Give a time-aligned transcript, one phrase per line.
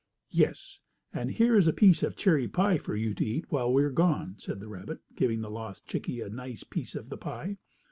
[0.31, 0.79] "Yes,
[1.13, 3.91] and here is a piece of cherry pie for you to eat while we are
[3.91, 7.57] gone," said the rabbit, giving the lost chickie a nice piece of the pie.